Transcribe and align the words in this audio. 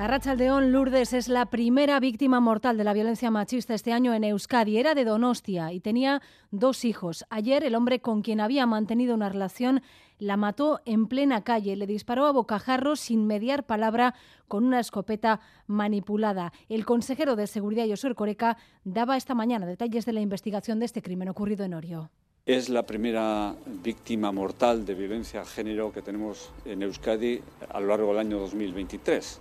Arrachaldeón 0.00 0.70
Lourdes 0.70 1.12
es 1.12 1.26
la 1.26 1.46
primera 1.46 1.98
víctima 1.98 2.38
mortal 2.38 2.78
de 2.78 2.84
la 2.84 2.92
violencia 2.92 3.32
machista 3.32 3.74
este 3.74 3.92
año 3.92 4.14
en 4.14 4.22
Euskadi. 4.22 4.78
Era 4.78 4.94
de 4.94 5.04
Donostia 5.04 5.72
y 5.72 5.80
tenía 5.80 6.22
dos 6.52 6.84
hijos. 6.84 7.24
Ayer 7.30 7.64
el 7.64 7.74
hombre 7.74 8.00
con 8.00 8.22
quien 8.22 8.40
había 8.40 8.64
mantenido 8.64 9.16
una 9.16 9.28
relación 9.28 9.82
la 10.20 10.36
mató 10.36 10.80
en 10.84 11.08
plena 11.08 11.42
calle. 11.42 11.74
Le 11.74 11.88
disparó 11.88 12.26
a 12.26 12.30
bocajarro 12.30 12.94
sin 12.94 13.26
mediar 13.26 13.66
palabra 13.66 14.14
con 14.46 14.64
una 14.64 14.78
escopeta 14.78 15.40
manipulada. 15.66 16.52
El 16.68 16.84
consejero 16.84 17.34
de 17.34 17.48
Seguridad 17.48 17.88
José 17.88 18.14
Coreca 18.14 18.56
daba 18.84 19.16
esta 19.16 19.34
mañana 19.34 19.66
detalles 19.66 20.06
de 20.06 20.12
la 20.12 20.20
investigación 20.20 20.78
de 20.78 20.84
este 20.84 21.02
crimen 21.02 21.28
ocurrido 21.28 21.64
en 21.64 21.74
Orio. 21.74 22.12
Es 22.46 22.68
la 22.68 22.84
primera 22.84 23.56
víctima 23.82 24.30
mortal 24.30 24.86
de 24.86 24.94
violencia 24.94 25.40
de 25.40 25.46
género 25.46 25.90
que 25.92 26.02
tenemos 26.02 26.52
en 26.64 26.84
Euskadi 26.84 27.42
a 27.68 27.80
lo 27.80 27.88
largo 27.88 28.10
del 28.10 28.18
año 28.18 28.38
2023 28.38 29.40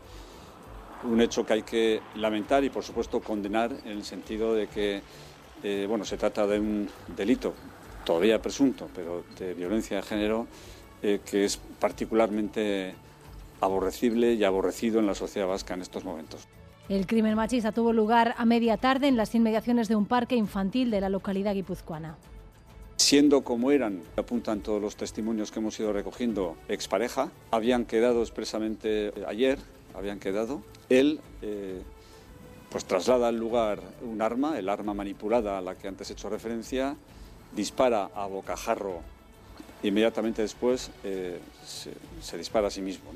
un 1.04 1.22
hecho 1.22 1.46
que 1.46 1.54
hay 1.54 1.64
que 1.64 2.02
lamentar 2.16 2.64
y, 2.64 2.70
por 2.70 2.84
supuesto, 2.84 3.20
condenar 3.20 3.72
en 3.86 3.92
el 3.92 4.04
sentido 4.04 4.54
de 4.54 4.68
que, 4.68 5.02
eh, 5.64 5.86
bueno, 5.88 6.06
se 6.06 6.18
trata 6.18 6.48
de 6.48 6.60
un 6.60 6.90
delito 7.16 7.54
todavía 8.06 8.42
presunto, 8.42 8.90
pero 8.96 9.24
de 9.38 9.54
violencia 9.54 9.98
de 9.98 10.04
género 10.04 10.48
eh, 11.04 11.20
que 11.30 11.46
es 11.46 11.58
particularmente 11.58 12.96
aborrecible 13.62 14.34
y 14.34 14.44
aborrecido 14.44 15.00
en 15.00 15.08
la 15.08 15.16
sociedad 15.16 15.48
vasca 15.48 15.74
en 15.74 15.82
estos 15.82 16.04
momentos. 16.04 16.48
El 16.90 17.06
crimen 17.06 17.36
machista 17.36 17.72
tuvo 17.72 17.92
lugar 17.92 18.34
a 18.38 18.46
media 18.46 18.78
tarde 18.78 19.08
en 19.08 19.18
las 19.18 19.36
inmediaciones 19.36 19.90
de 19.90 19.96
un 19.96 20.06
parque 20.06 20.36
infantil 20.36 20.90
de 20.90 21.02
la 21.02 21.10
localidad 21.10 21.54
guipuzcoana. 21.54 22.16
Siendo 22.96 23.44
como 23.44 23.72
eran, 23.72 24.02
apuntan 24.16 24.62
todos 24.62 24.82
los 24.82 24.96
testimonios 24.96 25.52
que 25.52 25.60
hemos 25.60 25.80
ido 25.80 25.94
recogiendo, 25.94 26.56
expareja, 26.68 27.30
habían 27.52 27.86
quedado 27.86 28.22
expresamente 28.22 29.12
ayer 29.28 29.60
habían 29.98 30.20
quedado. 30.20 30.62
Él 30.90 31.20
eh, 31.42 31.82
pues 32.70 32.86
traslada 32.86 33.30
al 33.30 33.38
lugar 33.38 33.82
un 34.02 34.22
arma, 34.22 34.58
el 34.58 34.70
arma 34.70 34.94
manipulada 34.94 35.58
a 35.58 35.62
la 35.62 35.76
que 35.76 35.88
antes 35.88 36.10
he 36.10 36.14
hecho 36.14 36.30
referencia, 36.30 36.96
dispara 37.56 38.10
a 38.14 38.28
bocajarro 38.28 39.02
inmediatamente 39.84 40.42
después 40.42 40.92
eh, 41.04 41.40
se, 41.64 42.38
dispara 42.38 42.68
a 42.68 42.72
sí 42.72 42.82
mismo. 42.82 43.12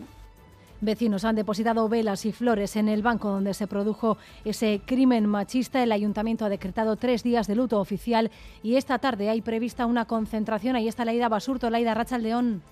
Vecinos 0.80 1.26
han 1.26 1.36
depositado 1.36 1.88
velas 1.90 2.26
y 2.26 2.32
flores 2.32 2.76
en 2.76 2.88
el 2.90 3.04
banco 3.04 3.30
donde 3.30 3.54
se 3.54 3.68
produjo 3.68 4.18
ese 4.45 4.82
crimen 4.86 5.28
machista. 5.28 5.84
El 5.84 5.92
ayuntamiento 5.92 6.45
ha 6.45 6.50
decretado 6.50 6.95
tres 6.95 7.22
días 7.22 7.45
de 7.45 7.56
luto 7.56 7.80
oficial 7.80 8.32
y 8.64 8.76
esta 8.76 8.98
tarde 8.98 9.30
hay 9.30 9.42
prevista 9.42 9.86
una 9.86 10.06
concentración. 10.06 10.76
Ahí 10.76 10.88
está 10.88 11.06
Laida 11.06 11.30
Basurto, 11.30 11.70
Laida 11.70 11.94
Rachaldeón. 11.94 12.64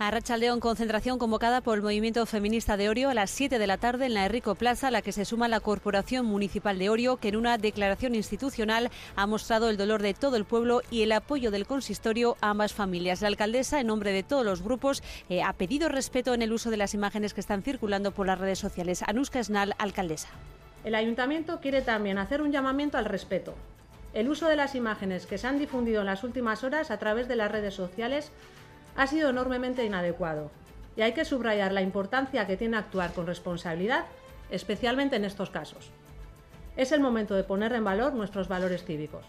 A 0.00 0.38
León, 0.38 0.60
concentración 0.60 1.18
convocada 1.18 1.60
por 1.60 1.76
el 1.76 1.82
Movimiento 1.82 2.24
Feminista 2.24 2.78
de 2.78 2.88
Orio 2.88 3.10
a 3.10 3.14
las 3.14 3.28
7 3.28 3.58
de 3.58 3.66
la 3.66 3.76
tarde 3.76 4.06
en 4.06 4.14
la 4.14 4.24
Enrico 4.24 4.54
Plaza, 4.54 4.88
a 4.88 4.90
la 4.90 5.02
que 5.02 5.12
se 5.12 5.26
suma 5.26 5.46
la 5.46 5.60
Corporación 5.60 6.24
Municipal 6.24 6.78
de 6.78 6.88
Orio, 6.88 7.18
que 7.18 7.28
en 7.28 7.36
una 7.36 7.58
declaración 7.58 8.14
institucional 8.14 8.90
ha 9.14 9.26
mostrado 9.26 9.68
el 9.68 9.76
dolor 9.76 10.00
de 10.00 10.14
todo 10.14 10.36
el 10.36 10.46
pueblo 10.46 10.80
y 10.90 11.02
el 11.02 11.12
apoyo 11.12 11.50
del 11.50 11.66
consistorio 11.66 12.38
a 12.40 12.48
ambas 12.48 12.72
familias. 12.72 13.20
La 13.20 13.28
alcaldesa, 13.28 13.78
en 13.78 13.88
nombre 13.88 14.12
de 14.12 14.22
todos 14.22 14.42
los 14.42 14.62
grupos, 14.62 15.02
eh, 15.28 15.42
ha 15.42 15.52
pedido 15.52 15.90
respeto 15.90 16.32
en 16.32 16.40
el 16.40 16.54
uso 16.54 16.70
de 16.70 16.78
las 16.78 16.94
imágenes 16.94 17.34
que 17.34 17.42
están 17.42 17.62
circulando 17.62 18.10
por 18.10 18.26
las 18.26 18.38
redes 18.38 18.58
sociales. 18.58 19.02
Anuska 19.06 19.38
Esnal, 19.38 19.74
alcaldesa. 19.76 20.30
El 20.82 20.94
ayuntamiento 20.94 21.60
quiere 21.60 21.82
también 21.82 22.16
hacer 22.16 22.40
un 22.40 22.52
llamamiento 22.52 22.96
al 22.96 23.04
respeto. 23.04 23.54
El 24.14 24.30
uso 24.30 24.48
de 24.48 24.56
las 24.56 24.74
imágenes 24.74 25.26
que 25.26 25.36
se 25.36 25.46
han 25.46 25.58
difundido 25.58 26.00
en 26.00 26.06
las 26.06 26.24
últimas 26.24 26.64
horas 26.64 26.90
a 26.90 26.98
través 26.98 27.28
de 27.28 27.36
las 27.36 27.52
redes 27.52 27.74
sociales 27.74 28.32
ha 28.96 29.06
sido 29.06 29.30
enormemente 29.30 29.84
inadecuado 29.84 30.50
y 30.96 31.02
hay 31.02 31.12
que 31.12 31.24
subrayar 31.24 31.72
la 31.72 31.82
importancia 31.82 32.46
que 32.46 32.56
tiene 32.56 32.76
actuar 32.76 33.12
con 33.12 33.26
responsabilidad, 33.26 34.04
especialmente 34.50 35.16
en 35.16 35.24
estos 35.24 35.50
casos. 35.50 35.90
Es 36.76 36.92
el 36.92 37.00
momento 37.00 37.34
de 37.34 37.44
poner 37.44 37.72
en 37.72 37.84
valor 37.84 38.14
nuestros 38.14 38.48
valores 38.48 38.84
cívicos. 38.84 39.24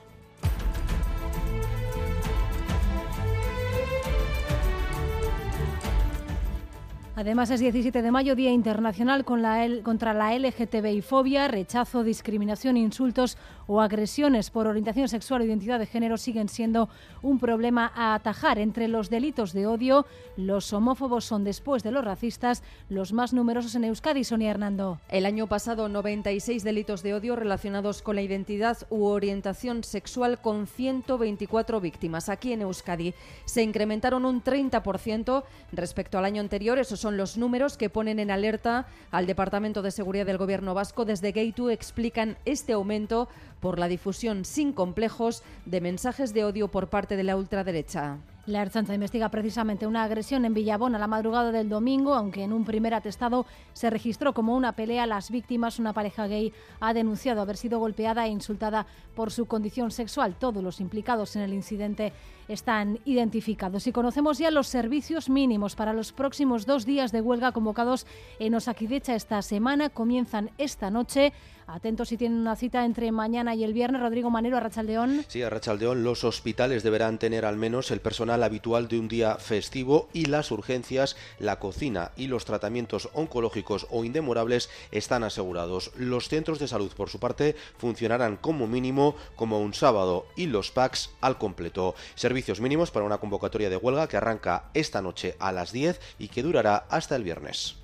Además, 7.13 7.49
es 7.49 7.59
17 7.59 8.01
de 8.01 8.09
mayo, 8.09 8.35
Día 8.35 8.51
Internacional 8.51 9.25
contra 9.25 10.13
la 10.13 10.33
LGTBI 10.33 11.01
fobia, 11.01 11.49
rechazo, 11.49 12.05
discriminación, 12.05 12.77
insultos 12.77 13.37
o 13.67 13.81
agresiones 13.81 14.49
por 14.49 14.65
orientación 14.65 15.09
sexual 15.09 15.41
o 15.41 15.45
identidad 15.45 15.77
de 15.77 15.85
género 15.85 16.17
siguen 16.17 16.47
siendo 16.47 16.87
un 17.21 17.37
problema 17.37 17.91
a 17.95 18.15
atajar. 18.15 18.59
Entre 18.59 18.87
los 18.87 19.09
delitos 19.09 19.51
de 19.51 19.67
odio, 19.67 20.05
los 20.37 20.71
homófobos 20.71 21.25
son, 21.25 21.43
después 21.43 21.83
de 21.83 21.91
los 21.91 22.05
racistas, 22.05 22.63
los 22.87 23.11
más 23.11 23.33
numerosos 23.33 23.75
en 23.75 23.83
Euskadi. 23.83 24.23
Sonia 24.23 24.51
Hernando. 24.51 24.99
El 25.09 25.25
año 25.25 25.47
pasado, 25.47 25.89
96 25.89 26.63
delitos 26.63 27.03
de 27.03 27.13
odio 27.13 27.35
relacionados 27.35 28.01
con 28.01 28.15
la 28.15 28.21
identidad 28.21 28.77
u 28.89 29.03
orientación 29.03 29.83
sexual 29.83 30.39
con 30.39 30.65
124 30.65 31.81
víctimas. 31.81 32.29
Aquí 32.29 32.53
en 32.53 32.61
Euskadi 32.61 33.13
se 33.45 33.63
incrementaron 33.63 34.25
un 34.25 34.41
30% 34.41 35.43
respecto 35.73 36.17
al 36.17 36.25
año 36.25 36.39
anterior. 36.39 36.79
Son 37.01 37.17
los 37.17 37.37
números 37.37 37.77
que 37.77 37.89
ponen 37.89 38.19
en 38.19 38.31
alerta 38.31 38.87
al 39.09 39.25
Departamento 39.25 39.81
de 39.81 39.91
Seguridad 39.91 40.25
del 40.25 40.37
Gobierno 40.37 40.73
vasco. 40.73 41.03
Desde 41.03 41.31
Gaitu 41.31 41.69
explican 41.69 42.37
este 42.45 42.73
aumento 42.73 43.27
por 43.59 43.79
la 43.79 43.87
difusión 43.87 44.45
sin 44.45 44.71
complejos 44.71 45.43
de 45.65 45.81
mensajes 45.81 46.33
de 46.33 46.45
odio 46.45 46.67
por 46.69 46.89
parte 46.89 47.17
de 47.17 47.23
la 47.23 47.35
ultraderecha. 47.35 48.17
La 48.51 48.61
Ertzaintza 48.63 48.93
investiga 48.93 49.29
precisamente 49.29 49.87
una 49.87 50.03
agresión 50.03 50.43
en 50.43 50.53
Villabón 50.53 50.93
a 50.93 50.99
la 50.99 51.07
madrugada 51.07 51.53
del 51.53 51.69
domingo, 51.69 52.13
aunque 52.13 52.43
en 52.43 52.51
un 52.51 52.65
primer 52.65 52.93
atestado 52.93 53.45
se 53.71 53.89
registró 53.89 54.33
como 54.33 54.55
una 54.57 54.73
pelea. 54.73 55.07
Las 55.07 55.31
víctimas, 55.31 55.79
una 55.79 55.93
pareja 55.93 56.27
gay, 56.27 56.51
ha 56.81 56.93
denunciado 56.93 57.41
haber 57.41 57.55
sido 57.55 57.79
golpeada 57.79 58.25
e 58.25 58.29
insultada 58.29 58.85
por 59.15 59.31
su 59.31 59.45
condición 59.45 59.89
sexual. 59.89 60.35
Todos 60.37 60.61
los 60.61 60.81
implicados 60.81 61.37
en 61.37 61.43
el 61.43 61.53
incidente 61.53 62.11
están 62.49 62.99
identificados. 63.05 63.87
Y 63.87 63.93
conocemos 63.93 64.37
ya 64.37 64.51
los 64.51 64.67
servicios 64.67 65.29
mínimos 65.29 65.77
para 65.77 65.93
los 65.93 66.11
próximos 66.11 66.65
dos 66.65 66.85
días 66.85 67.13
de 67.13 67.21
huelga 67.21 67.53
convocados 67.53 68.05
en 68.39 68.53
Osakidecha 68.53 69.15
esta 69.15 69.41
semana. 69.41 69.89
Comienzan 69.89 70.51
esta 70.57 70.91
noche. 70.91 71.31
Atentos 71.73 72.09
si 72.09 72.17
tienen 72.17 72.39
una 72.39 72.57
cita 72.57 72.83
entre 72.83 73.13
mañana 73.13 73.55
y 73.55 73.63
el 73.63 73.71
viernes. 73.71 74.01
Rodrigo 74.01 74.29
Manero, 74.29 74.57
Arrachaldeón. 74.57 75.23
Sí, 75.29 75.41
Arrachaldeón, 75.41 76.03
los 76.03 76.25
hospitales 76.25 76.83
deberán 76.83 77.17
tener 77.17 77.45
al 77.45 77.55
menos 77.55 77.91
el 77.91 78.01
personal 78.01 78.43
habitual 78.43 78.89
de 78.89 78.99
un 78.99 79.07
día 79.07 79.35
festivo 79.37 80.09
y 80.11 80.25
las 80.25 80.51
urgencias, 80.51 81.15
la 81.39 81.59
cocina 81.59 82.11
y 82.17 82.27
los 82.27 82.43
tratamientos 82.43 83.07
oncológicos 83.13 83.87
o 83.89 84.03
indemorables 84.03 84.69
están 84.91 85.23
asegurados. 85.23 85.93
Los 85.95 86.27
centros 86.27 86.59
de 86.59 86.67
salud, 86.67 86.91
por 86.91 87.09
su 87.09 87.21
parte, 87.21 87.55
funcionarán 87.77 88.35
como 88.35 88.67
mínimo 88.67 89.15
como 89.37 89.61
un 89.61 89.73
sábado 89.73 90.25
y 90.35 90.47
los 90.47 90.71
PACs 90.71 91.11
al 91.21 91.37
completo. 91.37 91.95
Servicios 92.15 92.59
mínimos 92.59 92.91
para 92.91 93.05
una 93.05 93.19
convocatoria 93.19 93.69
de 93.69 93.77
huelga 93.77 94.09
que 94.09 94.17
arranca 94.17 94.65
esta 94.73 95.01
noche 95.01 95.37
a 95.39 95.53
las 95.53 95.71
10 95.71 96.01
y 96.19 96.27
que 96.27 96.43
durará 96.43 96.85
hasta 96.89 97.15
el 97.15 97.23
viernes. 97.23 97.80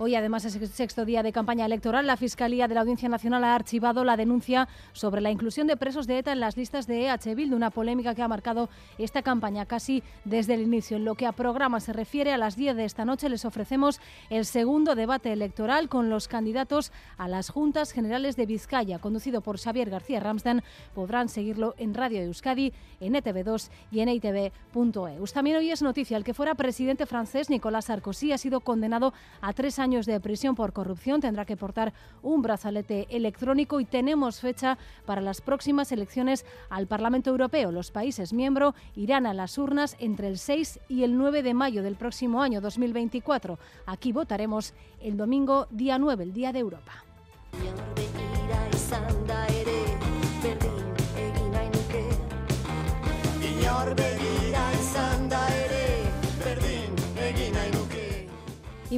Hoy, 0.00 0.14
además, 0.14 0.44
es 0.44 0.54
el 0.54 0.68
sexto 0.68 1.04
día 1.04 1.24
de 1.24 1.32
campaña 1.32 1.66
electoral. 1.66 2.06
La 2.06 2.16
Fiscalía 2.16 2.68
de 2.68 2.74
la 2.76 2.82
Audiencia 2.82 3.08
Nacional 3.08 3.42
ha 3.42 3.56
archivado 3.56 4.04
la 4.04 4.16
denuncia 4.16 4.68
sobre 4.92 5.20
la 5.20 5.32
inclusión 5.32 5.66
de 5.66 5.76
presos 5.76 6.06
de 6.06 6.18
ETA 6.18 6.30
en 6.30 6.38
las 6.38 6.56
listas 6.56 6.86
de 6.86 7.08
EH 7.08 7.34
Bildu, 7.34 7.56
una 7.56 7.70
polémica 7.70 8.14
que 8.14 8.22
ha 8.22 8.28
marcado 8.28 8.68
esta 8.96 9.22
campaña 9.22 9.66
casi 9.66 10.04
desde 10.24 10.54
el 10.54 10.62
inicio. 10.62 10.98
En 10.98 11.04
lo 11.04 11.16
que 11.16 11.26
a 11.26 11.32
programa 11.32 11.80
se 11.80 11.92
refiere, 11.92 12.32
a 12.32 12.38
las 12.38 12.54
10 12.54 12.76
de 12.76 12.84
esta 12.84 13.04
noche 13.04 13.28
les 13.28 13.44
ofrecemos 13.44 14.00
el 14.30 14.44
segundo 14.44 14.94
debate 14.94 15.32
electoral 15.32 15.88
con 15.88 16.10
los 16.10 16.28
candidatos 16.28 16.92
a 17.16 17.26
las 17.26 17.50
Juntas 17.50 17.90
Generales 17.90 18.36
de 18.36 18.46
Vizcaya, 18.46 19.00
conducido 19.00 19.40
por 19.40 19.58
Xavier 19.58 19.90
García 19.90 20.20
Ramsden. 20.20 20.62
Podrán 20.94 21.28
seguirlo 21.28 21.74
en 21.76 21.94
Radio 21.94 22.22
Euskadi, 22.22 22.72
en 23.00 23.14
ETV2 23.14 23.68
y 23.90 23.98
en 23.98 24.10
EITV.eus. 24.10 25.32
También 25.32 25.56
hoy 25.56 25.72
es 25.72 25.82
noticia 25.82 26.16
el 26.16 26.22
que 26.22 26.34
fuera 26.34 26.54
presidente 26.54 27.04
francés 27.04 27.50
Nicolás 27.50 27.86
Sarkozy 27.86 28.30
ha 28.30 28.38
sido 28.38 28.60
condenado 28.60 29.12
a 29.40 29.52
tres 29.52 29.80
años 29.80 29.87
años 29.88 30.04
de 30.04 30.20
prisión 30.20 30.54
por 30.54 30.74
corrupción, 30.74 31.22
tendrá 31.22 31.46
que 31.46 31.56
portar 31.56 31.94
un 32.22 32.42
brazalete 32.42 33.06
electrónico 33.08 33.80
y 33.80 33.86
tenemos 33.86 34.38
fecha 34.38 34.76
para 35.06 35.22
las 35.22 35.40
próximas 35.40 35.90
elecciones 35.92 36.44
al 36.68 36.86
Parlamento 36.86 37.30
Europeo. 37.30 37.72
Los 37.72 37.90
países 37.90 38.34
miembros 38.34 38.74
irán 38.94 39.24
a 39.24 39.32
las 39.32 39.56
urnas 39.56 39.96
entre 39.98 40.28
el 40.28 40.36
6 40.36 40.80
y 40.88 41.04
el 41.04 41.16
9 41.16 41.42
de 41.42 41.54
mayo 41.54 41.82
del 41.82 41.96
próximo 41.96 42.42
año 42.42 42.60
2024. 42.60 43.58
Aquí 43.86 44.12
votaremos 44.12 44.74
el 45.00 45.16
domingo 45.16 45.66
día 45.70 45.98
9, 45.98 46.22
el 46.22 46.32
Día 46.34 46.52
de 46.52 46.58
Europa. 46.58 46.92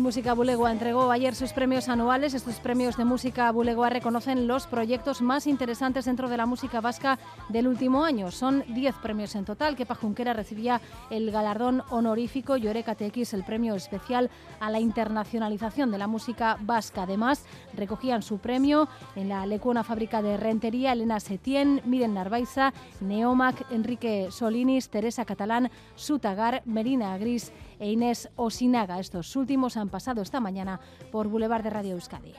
Música 0.00 0.32
Bulegua 0.32 0.72
entregó 0.72 1.10
ayer 1.10 1.34
sus 1.34 1.52
premios 1.52 1.90
anuales. 1.90 2.32
Estos 2.32 2.58
premios 2.58 2.96
de 2.96 3.04
Música 3.04 3.50
Bulegua 3.52 3.90
reconocen 3.90 4.46
los 4.46 4.66
proyectos 4.66 5.20
más 5.20 5.46
interesantes 5.46 6.06
dentro 6.06 6.30
de 6.30 6.38
la 6.38 6.46
música 6.46 6.80
vasca 6.80 7.18
del 7.50 7.68
último 7.68 8.02
año. 8.02 8.30
Son 8.30 8.64
10 8.68 8.94
premios 8.96 9.34
en 9.34 9.44
total. 9.44 9.76
Kepa 9.76 9.94
Junquera 9.94 10.32
recibía 10.32 10.80
el 11.10 11.30
galardón 11.30 11.82
honorífico 11.90 12.56
y 12.56 12.66
Oreca 12.66 12.94
TX 12.94 13.34
el 13.34 13.44
premio 13.44 13.74
especial 13.74 14.30
a 14.58 14.70
la 14.70 14.80
internacionalización 14.80 15.90
de 15.90 15.98
la 15.98 16.06
música 16.06 16.56
vasca. 16.60 17.02
Además, 17.02 17.44
recogían 17.74 18.22
su 18.22 18.38
premio 18.38 18.88
en 19.16 19.28
la 19.28 19.44
Lecuona 19.44 19.84
Fábrica 19.84 20.22
de 20.22 20.38
Rentería 20.38 20.92
Elena 20.92 21.20
Setién, 21.20 21.82
Miren 21.84 22.14
Narvaiza, 22.14 22.72
Neomac, 23.00 23.70
Enrique 23.70 24.28
Solinis, 24.30 24.88
Teresa 24.88 25.26
Catalán, 25.26 25.70
Sutagar, 25.94 26.62
Merina 26.64 27.18
Gris 27.18 27.52
e 27.78 27.90
Inés 27.90 28.30
Osinaga. 28.36 28.98
Estos 28.98 29.36
últimos 29.36 29.76
han 29.76 29.89
pasado 29.90 30.22
esta 30.22 30.40
mañana 30.40 30.80
por 31.10 31.28
Boulevard 31.28 31.62
de 31.62 31.70
Radio 31.70 31.92
Euskadi 31.92 32.34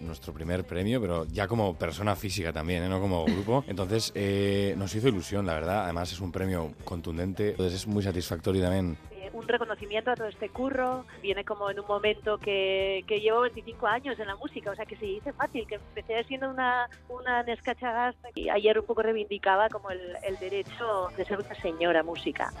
nuestro 0.00 0.34
primer 0.34 0.66
premio, 0.66 1.00
pero 1.00 1.24
ya 1.24 1.48
como 1.48 1.74
persona 1.74 2.14
física 2.14 2.52
también, 2.52 2.82
¿eh? 2.82 2.88
no 2.88 3.00
como 3.00 3.24
grupo. 3.24 3.64
Entonces 3.66 4.12
eh, 4.14 4.74
nos 4.76 4.94
hizo 4.94 5.08
ilusión, 5.08 5.46
la 5.46 5.54
verdad. 5.54 5.84
Además 5.84 6.12
es 6.12 6.20
un 6.20 6.30
premio 6.30 6.74
contundente, 6.84 7.52
entonces 7.52 7.80
es 7.80 7.86
muy 7.86 8.02
satisfactorio 8.02 8.60
también 8.60 8.98
un 9.36 9.46
reconocimiento 9.46 10.10
a 10.10 10.14
todo 10.14 10.28
este 10.28 10.48
curro. 10.48 11.04
Viene 11.22 11.44
como 11.44 11.70
en 11.70 11.78
un 11.78 11.86
momento 11.86 12.38
que, 12.38 13.04
que 13.06 13.20
llevo 13.20 13.42
25 13.42 13.86
años 13.86 14.18
en 14.18 14.26
la 14.26 14.36
música, 14.36 14.70
o 14.70 14.74
sea 14.74 14.86
que 14.86 14.96
se 14.96 15.04
dice 15.04 15.32
fácil, 15.32 15.66
que 15.66 15.76
empecé 15.76 16.24
siendo 16.24 16.50
una, 16.50 16.88
una 17.08 17.42
nescachagasta 17.42 18.28
y 18.34 18.48
ayer 18.48 18.78
un 18.78 18.86
poco 18.86 19.02
reivindicaba 19.02 19.68
como 19.68 19.90
el, 19.90 20.16
el 20.22 20.38
derecho 20.38 21.08
de 21.16 21.24
ser 21.24 21.38
una 21.38 21.54
señora 21.56 22.02
música. 22.02 22.52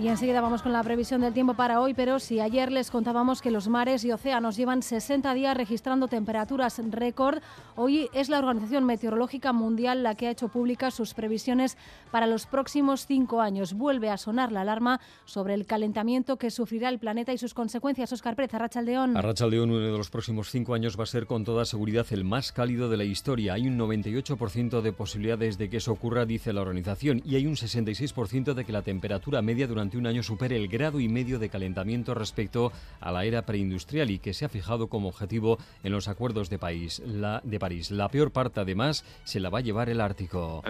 Y 0.00 0.06
enseguida 0.06 0.40
vamos 0.40 0.62
con 0.62 0.72
la 0.72 0.84
previsión 0.84 1.22
del 1.22 1.34
tiempo 1.34 1.54
para 1.54 1.80
hoy, 1.80 1.92
pero 1.92 2.20
si 2.20 2.38
ayer 2.38 2.70
les 2.70 2.88
contábamos 2.88 3.42
que 3.42 3.50
los 3.50 3.66
mares 3.66 4.04
y 4.04 4.12
océanos 4.12 4.56
llevan 4.56 4.80
60 4.80 5.34
días 5.34 5.56
registrando 5.56 6.06
temperaturas 6.06 6.80
récord, 6.92 7.42
hoy 7.74 8.08
es 8.12 8.28
la 8.28 8.38
Organización 8.38 8.84
Meteorológica 8.84 9.52
Mundial 9.52 10.04
la 10.04 10.14
que 10.14 10.28
ha 10.28 10.30
hecho 10.30 10.50
públicas 10.50 10.94
sus 10.94 11.14
previsiones 11.14 11.76
para 12.12 12.28
los 12.28 12.46
próximos 12.46 13.06
cinco 13.06 13.40
años. 13.40 13.74
Vuelve 13.74 14.08
a 14.08 14.18
sonar 14.18 14.52
la 14.52 14.60
alarma 14.60 15.00
sobre 15.24 15.54
el 15.54 15.66
calentamiento 15.66 16.36
que 16.36 16.52
sufrirá 16.52 16.90
el 16.90 17.00
planeta 17.00 17.32
y 17.32 17.38
sus 17.38 17.52
consecuencias. 17.52 18.12
Oscar 18.12 18.36
Pérez, 18.36 18.54
Arrachaldeón. 18.54 19.16
Arrachaldeón, 19.16 19.72
uno 19.72 19.80
de 19.80 19.98
los 19.98 20.10
próximos 20.10 20.48
cinco 20.48 20.74
años 20.74 20.96
va 20.96 21.02
a 21.02 21.06
ser 21.06 21.26
con 21.26 21.42
toda 21.42 21.64
seguridad 21.64 22.06
el 22.10 22.22
más 22.22 22.52
cálido 22.52 22.88
de 22.88 22.98
la 22.98 23.04
historia. 23.04 23.54
Hay 23.54 23.66
un 23.66 23.76
98% 23.76 24.80
de 24.80 24.92
posibilidades 24.92 25.58
de 25.58 25.68
que 25.68 25.78
eso 25.78 25.90
ocurra, 25.90 26.24
dice 26.24 26.52
la 26.52 26.60
organización, 26.60 27.20
y 27.24 27.34
hay 27.34 27.48
un 27.48 27.56
66% 27.56 28.54
de 28.54 28.64
que 28.64 28.70
la 28.70 28.82
temperatura 28.82 29.42
media 29.42 29.66
durante 29.66 29.87
un 29.96 30.06
año 30.06 30.22
supere 30.22 30.56
el 30.56 30.68
grado 30.68 31.00
y 31.00 31.08
medio 31.08 31.38
de 31.38 31.48
calentamiento 31.48 32.14
respecto 32.14 32.72
a 33.00 33.12
la 33.12 33.24
era 33.24 33.46
preindustrial 33.46 34.10
y 34.10 34.18
que 34.18 34.34
se 34.34 34.44
ha 34.44 34.48
fijado 34.48 34.88
como 34.88 35.08
objetivo 35.08 35.58
en 35.82 35.92
los 35.92 36.08
acuerdos 36.08 36.50
de, 36.50 36.58
país, 36.58 37.00
la, 37.06 37.40
de 37.44 37.58
París. 37.58 37.90
La 37.90 38.08
peor 38.08 38.30
parte, 38.30 38.60
además, 38.60 39.04
se 39.24 39.40
la 39.40 39.50
va 39.50 39.58
a 39.58 39.62
llevar 39.62 39.88
el 39.88 40.00
Ártico. 40.00 40.62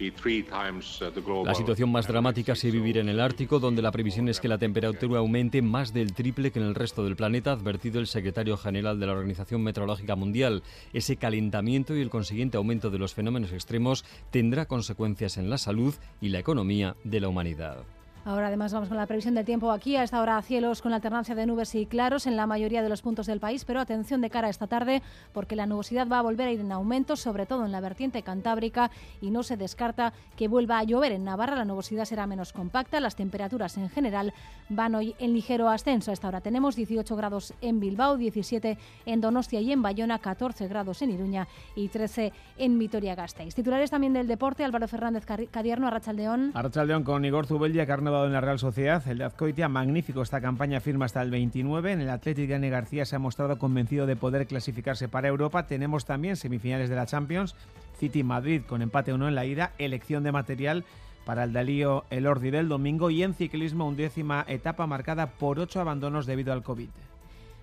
Uh, 0.00 1.44
la 1.44 1.54
situación 1.54 1.92
más 1.92 2.08
dramática 2.08 2.56
se 2.56 2.70
vivirá 2.70 3.00
en 3.00 3.08
el 3.08 3.20
Ártico, 3.20 3.60
donde 3.60 3.80
la 3.80 3.92
previsión 3.92 4.28
es 4.28 4.40
que 4.40 4.48
la 4.48 4.58
temperatura 4.58 5.20
aumente 5.20 5.62
más 5.62 5.92
del 5.92 6.14
triple 6.14 6.50
que 6.50 6.58
en 6.58 6.66
el 6.66 6.74
resto 6.74 7.04
del 7.04 7.14
planeta, 7.14 7.50
ha 7.50 7.54
advertido 7.54 8.00
el 8.00 8.08
secretario 8.08 8.56
general 8.56 8.98
de 8.98 9.06
la 9.06 9.12
Organización 9.12 9.62
Meteorológica 9.62 10.16
Mundial. 10.16 10.62
Ese 10.92 11.16
calentamiento 11.16 11.96
y 11.96 12.00
el 12.00 12.10
consiguiente 12.10 12.56
aumento 12.56 12.90
de 12.90 12.98
los 12.98 13.14
fenómenos 13.14 13.52
extremos 13.52 14.04
tendrá 14.30 14.66
consecuencias 14.66 15.36
en 15.36 15.48
la 15.48 15.58
salud 15.58 15.94
y 16.20 16.30
la 16.30 16.40
economía 16.40 16.96
de 17.04 17.20
la 17.20 17.28
humanidad. 17.28 17.84
Ahora 18.26 18.46
además 18.46 18.72
vamos 18.72 18.88
con 18.88 18.96
la 18.96 19.06
previsión 19.06 19.34
del 19.34 19.44
tiempo 19.44 19.70
aquí. 19.70 19.96
A 19.96 20.02
esta 20.02 20.20
hora 20.22 20.40
cielos 20.40 20.80
con 20.80 20.94
alternancia 20.94 21.34
de 21.34 21.44
nubes 21.44 21.74
y 21.74 21.84
claros 21.84 22.26
en 22.26 22.36
la 22.36 22.46
mayoría 22.46 22.82
de 22.82 22.88
los 22.88 23.02
puntos 23.02 23.26
del 23.26 23.38
país, 23.38 23.66
pero 23.66 23.80
atención 23.80 24.22
de 24.22 24.30
cara 24.30 24.46
a 24.46 24.50
esta 24.50 24.66
tarde 24.66 25.02
porque 25.34 25.56
la 25.56 25.66
nubosidad 25.66 26.08
va 26.08 26.20
a 26.20 26.22
volver 26.22 26.48
a 26.48 26.52
ir 26.52 26.60
en 26.60 26.72
aumento, 26.72 27.16
sobre 27.16 27.44
todo 27.44 27.66
en 27.66 27.72
la 27.72 27.82
vertiente 27.82 28.22
cantábrica 28.22 28.90
y 29.20 29.30
no 29.30 29.42
se 29.42 29.58
descarta 29.58 30.14
que 30.36 30.48
vuelva 30.48 30.78
a 30.78 30.84
llover 30.84 31.12
en 31.12 31.24
Navarra. 31.24 31.54
La 31.54 31.66
nubosidad 31.66 32.06
será 32.06 32.26
menos 32.26 32.54
compacta, 32.54 32.98
las 32.98 33.14
temperaturas 33.14 33.76
en 33.76 33.90
general 33.90 34.32
van 34.70 34.94
hoy 34.94 35.14
en 35.18 35.34
ligero 35.34 35.68
ascenso. 35.68 36.10
A 36.10 36.14
esta 36.14 36.28
hora 36.28 36.40
tenemos 36.40 36.76
18 36.76 37.16
grados 37.16 37.52
en 37.60 37.78
Bilbao, 37.78 38.16
17 38.16 38.78
en 39.04 39.20
Donostia 39.20 39.60
y 39.60 39.70
en 39.70 39.82
Bayona, 39.82 40.18
14 40.18 40.66
grados 40.68 41.02
en 41.02 41.10
Iruña 41.10 41.46
y 41.76 41.88
13 41.88 42.32
en 42.56 42.78
Vitoria-Gasteiz. 42.78 43.54
Titulares 43.54 43.90
también 43.90 44.14
del 44.14 44.26
deporte, 44.26 44.64
Álvaro 44.64 44.88
Fernández 44.88 45.26
Cadierno, 45.50 45.88
Arrachaldeón. 45.88 46.52
Arrachaldeón 46.54 47.04
con 47.04 47.22
Igor 47.26 47.46
Zubeldia, 47.46 47.84
En 48.14 48.32
la 48.32 48.40
Real 48.40 48.60
Sociedad, 48.60 49.02
el 49.08 49.18
de 49.18 49.24
Azcoitia, 49.24 49.68
magnífico 49.68 50.22
esta 50.22 50.40
campaña, 50.40 50.78
firma 50.78 51.04
hasta 51.04 51.20
el 51.20 51.32
29. 51.32 51.92
En 51.92 52.00
el 52.00 52.08
Atlético 52.08 52.52
Dani 52.52 52.70
García 52.70 53.04
se 53.04 53.16
ha 53.16 53.18
mostrado 53.18 53.58
convencido 53.58 54.06
de 54.06 54.14
poder 54.14 54.46
clasificarse 54.46 55.08
para 55.08 55.26
Europa. 55.26 55.66
Tenemos 55.66 56.04
también 56.04 56.36
semifinales 56.36 56.88
de 56.88 56.94
la 56.94 57.06
Champions, 57.06 57.56
City 57.98 58.22
Madrid 58.22 58.62
con 58.66 58.82
empate 58.82 59.12
1 59.12 59.28
en 59.28 59.34
la 59.34 59.44
ida, 59.44 59.72
elección 59.78 60.22
de 60.22 60.30
material 60.30 60.84
para 61.26 61.42
el 61.42 61.52
Dalío 61.52 62.04
El 62.10 62.28
Ordi 62.28 62.50
del 62.50 62.68
domingo 62.68 63.10
y 63.10 63.24
en 63.24 63.34
ciclismo 63.34 63.88
undécima 63.88 64.44
etapa 64.46 64.86
marcada 64.86 65.26
por 65.26 65.58
ocho 65.58 65.80
abandonos 65.80 66.24
debido 66.24 66.52
al 66.52 66.62
COVID. 66.62 66.90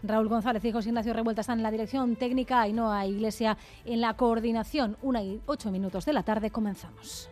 Raúl 0.04 0.28
González 0.28 0.66
y 0.66 0.72
José 0.74 0.90
Ignacio 0.90 1.14
Revuelta 1.14 1.42
están 1.42 1.60
en 1.60 1.64
la 1.64 1.72
dirección 1.72 2.18
técnica, 2.18 2.68
y 2.68 2.74
no 2.74 2.92
hay 2.92 3.12
Iglesia 3.12 3.58
en 3.86 4.02
la 4.02 4.16
coordinación. 4.16 4.98
Una 5.02 5.24
y 5.24 5.40
ocho 5.46 5.72
minutos 5.72 6.06
de 6.06 6.14
la 6.14 6.24
tarde 6.24 6.52
comenzamos. 6.52 7.30